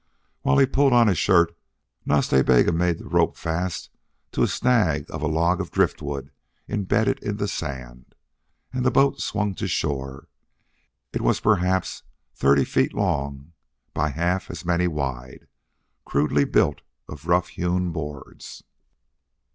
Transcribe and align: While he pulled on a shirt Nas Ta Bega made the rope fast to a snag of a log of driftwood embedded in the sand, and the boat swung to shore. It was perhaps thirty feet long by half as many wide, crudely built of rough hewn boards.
While 0.41 0.57
he 0.57 0.65
pulled 0.65 0.93
on 0.93 1.07
a 1.09 1.13
shirt 1.13 1.55
Nas 2.07 2.27
Ta 2.27 2.41
Bega 2.41 2.71
made 2.71 2.97
the 2.97 3.05
rope 3.05 3.37
fast 3.37 3.91
to 4.31 4.41
a 4.41 4.47
snag 4.47 5.05
of 5.11 5.21
a 5.21 5.27
log 5.27 5.61
of 5.61 5.69
driftwood 5.69 6.31
embedded 6.67 7.19
in 7.21 7.37
the 7.37 7.47
sand, 7.47 8.15
and 8.73 8.83
the 8.83 8.89
boat 8.89 9.21
swung 9.21 9.53
to 9.53 9.67
shore. 9.67 10.27
It 11.13 11.21
was 11.21 11.39
perhaps 11.39 12.01
thirty 12.33 12.65
feet 12.65 12.95
long 12.95 13.53
by 13.93 14.09
half 14.09 14.49
as 14.49 14.65
many 14.65 14.87
wide, 14.87 15.47
crudely 16.03 16.45
built 16.45 16.81
of 17.07 17.27
rough 17.27 17.49
hewn 17.49 17.91
boards. 17.91 18.63